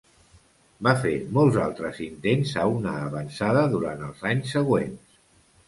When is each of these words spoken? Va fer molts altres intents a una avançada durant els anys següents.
Va 0.87 0.93
fer 1.03 1.11
molts 1.39 1.59
altres 1.65 1.99
intents 2.07 2.55
a 2.63 2.65
una 2.79 2.95
avançada 3.09 3.65
durant 3.77 4.05
els 4.11 4.27
anys 4.33 4.59
següents. 4.59 5.25